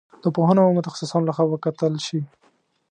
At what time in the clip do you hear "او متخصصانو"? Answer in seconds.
0.65-1.27